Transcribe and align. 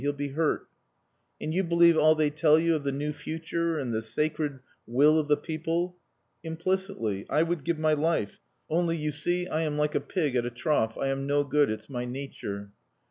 He'll 0.01 0.13
be 0.13 0.29
hurt." 0.29 0.67
"And 1.39 1.53
you 1.53 1.63
believe 1.63 1.95
all 1.95 2.15
they 2.15 2.31
tell 2.31 2.57
you 2.57 2.73
of 2.73 2.83
the 2.83 2.91
new 2.91 3.13
future 3.13 3.77
and 3.77 3.93
the 3.93 4.01
sacred 4.01 4.57
will 4.87 5.19
of 5.19 5.27
the 5.27 5.37
people?" 5.37 5.95
"Implicitly. 6.43 7.27
I 7.29 7.43
would 7.43 7.63
give 7.63 7.77
my 7.77 7.93
life.... 7.93 8.39
Only, 8.67 8.97
you 8.97 9.11
see, 9.11 9.45
I 9.47 9.61
am 9.61 9.77
like 9.77 9.93
a 9.93 9.99
pig 10.01 10.35
at 10.35 10.43
a 10.43 10.49
trough. 10.49 10.97
I 10.97 11.09
am 11.09 11.27
no 11.27 11.43
good. 11.43 11.69
It's 11.69 11.87
my 11.87 12.03
nature." 12.05 12.71